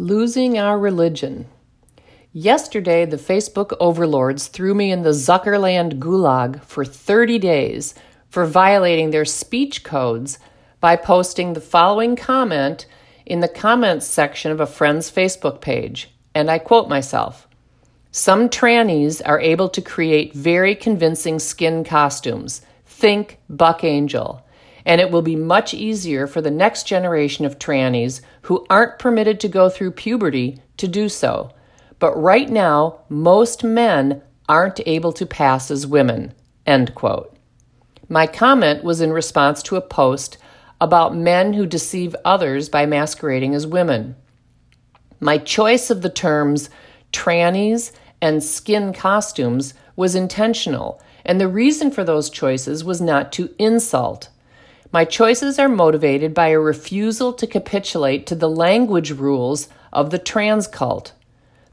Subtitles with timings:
[0.00, 1.44] Losing our religion.
[2.32, 7.94] Yesterday, the Facebook overlords threw me in the Zuckerland gulag for 30 days
[8.30, 10.38] for violating their speech codes
[10.80, 12.86] by posting the following comment
[13.26, 16.10] in the comments section of a friend's Facebook page.
[16.34, 17.46] And I quote myself
[18.10, 22.62] Some trannies are able to create very convincing skin costumes.
[22.86, 24.42] Think Buck Angel
[24.84, 29.40] and it will be much easier for the next generation of trannies who aren't permitted
[29.40, 31.50] to go through puberty to do so.
[31.98, 36.34] But right now, most men aren't able to pass as women.
[36.66, 37.36] End quote.
[38.08, 40.38] My comment was in response to a post
[40.80, 44.16] about men who deceive others by masquerading as women.
[45.20, 46.70] My choice of the terms
[47.12, 47.92] trannies
[48.22, 54.30] and skin costumes was intentional, and the reason for those choices was not to insult.
[54.92, 60.18] My choices are motivated by a refusal to capitulate to the language rules of the
[60.18, 61.12] trans cult.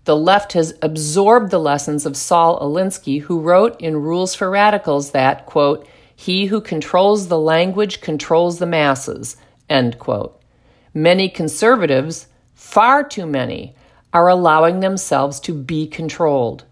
[0.06, 5.12] The left has absorbed the lessons of Saul Alinsky, who wrote in Rules for Radicals
[5.12, 9.36] that, quote, he who controls the language controls the masses,
[9.70, 10.40] end quote.
[10.94, 13.76] Many conservatives, far too many,
[14.14, 16.66] are allowing themselves to be controlled.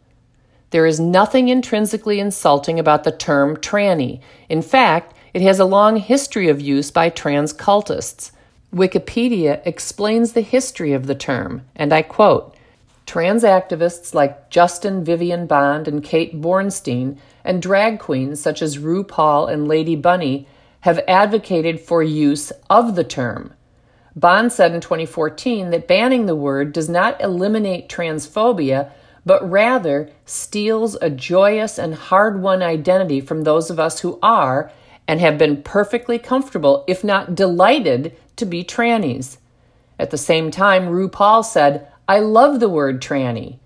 [0.69, 4.21] There is nothing intrinsically insulting about the term tranny.
[4.49, 8.31] In fact, it has a long history of use by trans cultists.
[8.73, 12.55] Wikipedia explains the history of the term, and I quote
[13.05, 19.51] Trans activists like Justin Vivian Bond and Kate Bornstein, and drag queens such as RuPaul
[19.51, 20.47] and Lady Bunny,
[20.79, 23.53] have advocated for use of the term.
[24.15, 28.89] Bond said in 2014 that banning the word does not eliminate transphobia,
[29.25, 34.71] but rather steals a joyous and hard won identity from those of us who are
[35.07, 39.37] and have been perfectly comfortable, if not delighted, to be trannies.
[39.99, 43.59] At the same time, RuPaul said, I love the word tranny,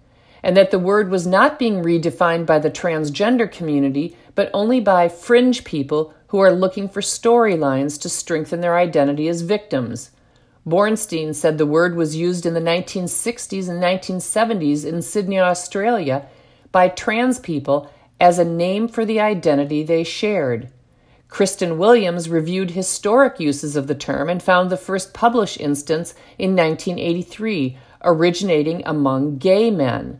[0.44, 5.10] and that the word was not being redefined by the transgender community, but only by
[5.10, 10.12] fringe people who are looking for storylines to strengthen their identity as victims.
[10.68, 16.28] Bornstein said the word was used in the 1960s and 1970s in Sydney, Australia,
[16.72, 20.70] by trans people as a name for the identity they shared.
[21.30, 26.56] Cristan Williams reviewed historic uses of the term and found the first published instance in
[26.56, 30.20] 1983, originating among gay men,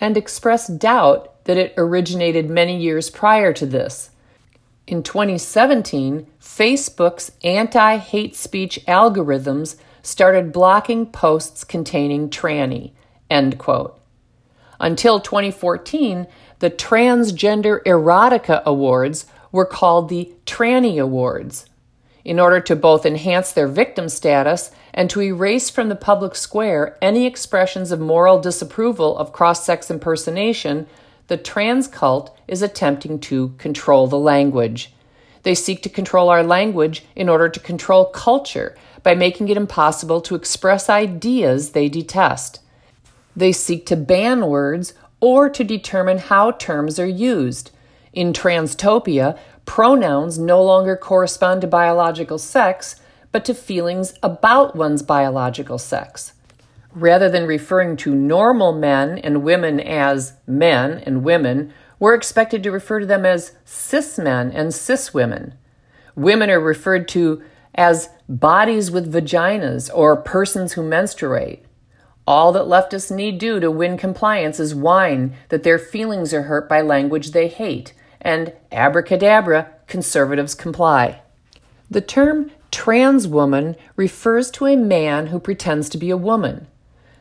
[0.00, 4.10] and expressed doubt that it originated many years prior to this.
[4.86, 12.92] In 2017, Facebook's anti hate speech algorithms started blocking posts containing tranny.
[13.30, 13.98] End quote.
[14.78, 16.26] Until 2014,
[16.58, 21.66] the Transgender Erotica Awards were called the Tranny Awards.
[22.24, 26.98] In order to both enhance their victim status and to erase from the public square
[27.00, 30.86] any expressions of moral disapproval of cross sex impersonation,
[31.28, 34.92] the trans cult is attempting to control the language.
[35.42, 40.20] They seek to control our language in order to control culture by making it impossible
[40.22, 42.60] to express ideas they detest.
[43.34, 47.70] They seek to ban words or to determine how terms are used.
[48.12, 52.96] In Transtopia, pronouns no longer correspond to biological sex,
[53.30, 56.32] but to feelings about one's biological sex.
[56.92, 62.72] Rather than referring to normal men and women as men and women, we're expected to
[62.72, 65.54] refer to them as cis men and cis women.
[66.16, 67.42] Women are referred to
[67.76, 71.64] as bodies with vaginas or persons who menstruate.
[72.30, 76.68] All that leftists need do to win compliance is whine that their feelings are hurt
[76.68, 81.22] by language they hate and abracadabra, conservatives comply.
[81.90, 86.68] The term trans woman refers to a man who pretends to be a woman.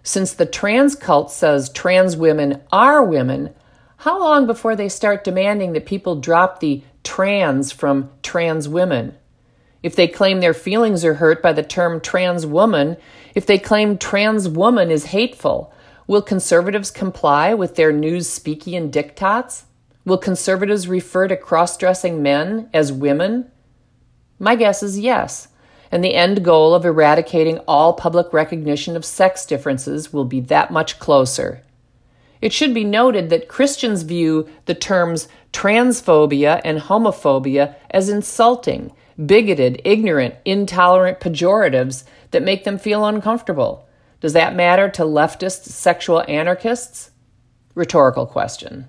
[0.04, 3.56] Since the trans cult says trans women are women,
[3.98, 9.16] how long before they start demanding that people drop the trans from trans women?
[9.82, 12.98] If they claim their feelings are hurt by the term trans woman,
[13.34, 15.74] if they claim trans woman is hateful,
[16.08, 19.64] will conservatives comply with their news speaky and diktats?
[20.06, 23.52] Will conservatives refer to cross dressing men as women?
[24.40, 25.50] My guess is yes,
[25.92, 30.72] and the end goal of eradicating all public recognition of sex differences will be that
[30.72, 31.64] much closer.
[32.42, 38.94] It should be noted that Christians view the terms transphobia and homophobia as insulting,
[39.26, 43.88] bigoted, ignorant, intolerant pejoratives that make them feel uncomfortable.
[44.22, 47.12] Does that matter to leftist sexual anarchists?
[47.76, 48.88] Rhetorical question.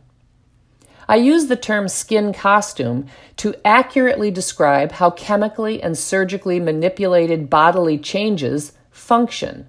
[1.09, 3.07] I use the term skin costume
[3.39, 9.69] to accurately describe how chemically and surgically manipulated bodily changes function.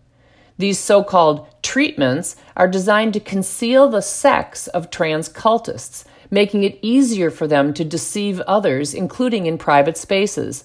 [0.60, 6.80] These so called treatments are designed to conceal the sex of trans cultists, making it
[6.82, 10.64] easier for them to deceive others, including in private spaces.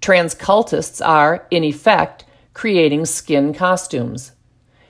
[0.00, 2.24] Trans cultists are, in effect,
[2.54, 4.32] creating skin costumes.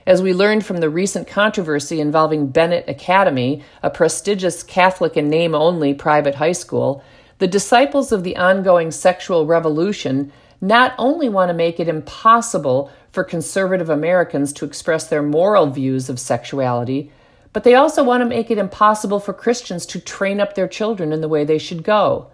[0.07, 5.55] As we learned from the recent controversy involving Benet Academy, a prestigious Catholic and name
[5.55, 7.05] only private high school,
[7.39, 13.25] the disciples of the ongoing sexual revolution not only want to make it impossible for
[13.25, 17.11] conservative Americans to express their moral views of sexuality,
[17.53, 21.13] but they also want to make it impossible for Christians to train up their children
[21.13, 22.31] in the way they should go.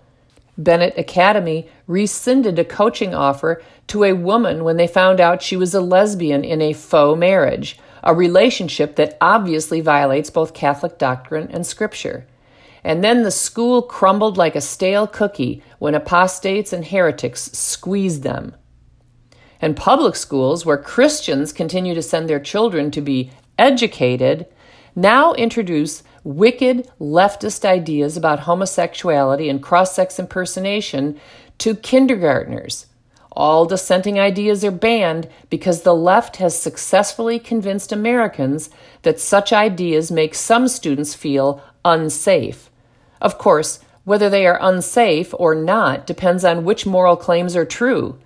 [0.56, 5.74] Benet Academy rescinded a coaching offer to a woman when they found out she was
[5.74, 11.66] a lesbian in a faux marriage, a relationship that obviously violates both Catholic doctrine and
[11.66, 12.26] Scripture.
[12.84, 18.54] And then the school crumbled like a stale cookie when apostates and heretics squeezed them.
[19.60, 24.46] And public schools, where Christians continue to send their children to be educated,
[24.98, 31.18] now introduce wicked leftist ideas about homosexuality and cross sex impersonation
[31.58, 32.86] to kindergartners.
[33.30, 38.70] All dissenting ideas are banned because the left has successfully convinced Americans
[39.02, 42.68] that such ideas make some students feel unsafe.
[43.20, 48.18] Of course, whether they are unsafe or not depends on which moral claims are true.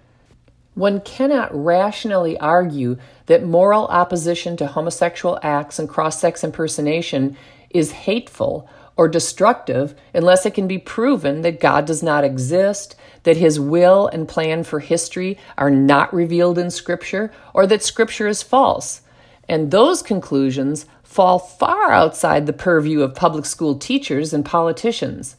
[0.75, 2.97] One cannot rationally argue
[3.27, 7.37] that moral opposition to homosexual acts and cross sex impersonation
[7.71, 13.37] is hateful or destructive unless it can be proven that God does not exist, that
[13.37, 18.43] his will and plan for history are not revealed in Scripture, or that Scripture is
[18.43, 19.03] false.
[19.49, 25.37] And those conclusions fall far outside the purview of public school teachers and politicians.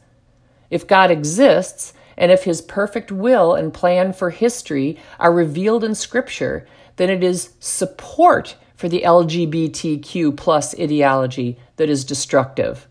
[0.70, 5.96] If God exists, and if his perfect will and plan for history are revealed in
[5.96, 12.88] Scripture, then it is support for the LGBTQ plus ideology that is destructive.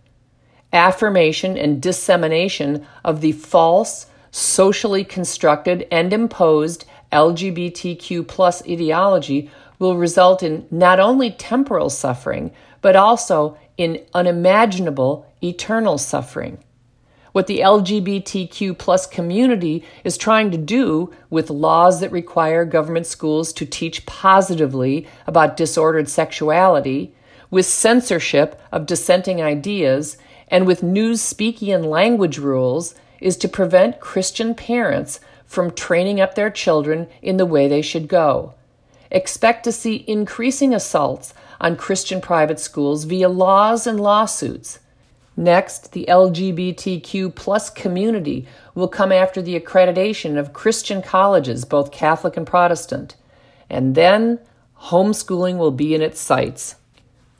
[0.72, 10.42] Affirmation and dissemination of the false, socially constructed and imposed LGBTQ plus ideology will result
[10.42, 16.58] in not only temporal suffering, but also in unimaginable eternal suffering
[17.32, 23.52] what the LGBTQ plus community is trying to do with laws that require government schools
[23.54, 27.14] to teach positively about disordered sexuality,
[27.50, 30.16] with censorship of dissenting ideas,
[30.48, 36.34] and with news speaking and language rules is to prevent Christian parents from training up
[36.34, 38.54] their children in the way they should go.
[39.10, 44.78] Expect to see increasing assaults on Christian private schools via laws and lawsuits.
[45.36, 52.36] Next, the LGBTQ plus community will come after the accreditation of Christian colleges, both Catholic
[52.36, 53.16] and Protestant.
[53.70, 54.40] And then
[54.82, 56.76] homeschooling will be in its sights.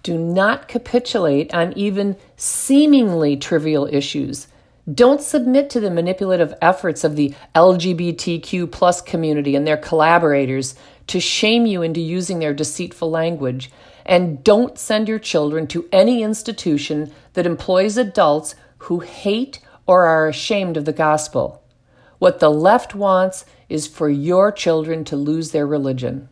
[0.02, 4.48] Do not capitulate on even seemingly trivial issues.
[4.92, 10.74] Don't submit to the manipulative efforts of the LGBTQ plus community and their collaborators
[11.08, 13.70] to shame you into using their deceitful language
[14.04, 20.28] and don't send your children to any institution that employs adults who hate or are
[20.28, 21.62] ashamed of the gospel.
[22.18, 26.28] What the left wants is for your children to lose their religion.